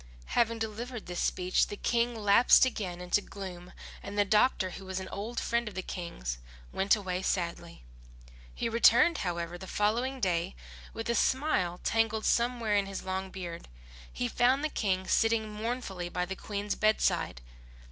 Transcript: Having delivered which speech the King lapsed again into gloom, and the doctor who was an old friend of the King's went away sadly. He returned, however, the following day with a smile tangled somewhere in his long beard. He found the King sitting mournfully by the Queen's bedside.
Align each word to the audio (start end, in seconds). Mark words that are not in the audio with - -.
Having 0.33 0.57
delivered 0.57 1.07
which 1.07 1.19
speech 1.19 1.67
the 1.67 1.77
King 1.77 2.15
lapsed 2.15 2.65
again 2.65 2.99
into 3.01 3.21
gloom, 3.21 3.71
and 4.01 4.17
the 4.17 4.25
doctor 4.25 4.71
who 4.71 4.85
was 4.85 4.99
an 4.99 5.07
old 5.09 5.39
friend 5.39 5.67
of 5.67 5.75
the 5.75 5.83
King's 5.83 6.39
went 6.71 6.95
away 6.95 7.21
sadly. 7.21 7.83
He 8.55 8.67
returned, 8.67 9.19
however, 9.19 9.59
the 9.59 9.67
following 9.67 10.19
day 10.19 10.55
with 10.91 11.07
a 11.07 11.13
smile 11.13 11.79
tangled 11.83 12.25
somewhere 12.25 12.75
in 12.75 12.87
his 12.87 13.03
long 13.03 13.29
beard. 13.29 13.67
He 14.11 14.27
found 14.27 14.63
the 14.63 14.69
King 14.69 15.05
sitting 15.05 15.51
mournfully 15.51 16.09
by 16.09 16.25
the 16.25 16.35
Queen's 16.35 16.73
bedside. 16.73 17.39